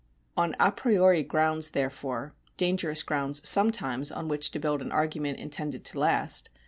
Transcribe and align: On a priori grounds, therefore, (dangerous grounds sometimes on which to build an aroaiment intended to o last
On 0.35 0.55
a 0.59 0.71
priori 0.71 1.21
grounds, 1.21 1.69
therefore, 1.69 2.31
(dangerous 2.57 3.03
grounds 3.03 3.39
sometimes 3.47 4.11
on 4.11 4.27
which 4.27 4.49
to 4.49 4.57
build 4.59 4.81
an 4.81 4.89
aroaiment 4.91 5.37
intended 5.37 5.85
to 5.85 5.97
o 5.99 6.01
last 6.01 6.49